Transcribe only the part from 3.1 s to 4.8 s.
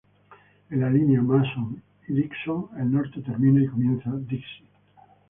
termina y comienza 'Dixie'.